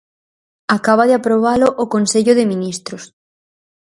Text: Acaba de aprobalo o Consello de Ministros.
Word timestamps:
Acaba 0.77 1.03
de 1.09 1.15
aprobalo 1.19 1.67
o 1.83 1.85
Consello 1.93 2.33
de 2.35 2.45
Ministros. 2.53 3.03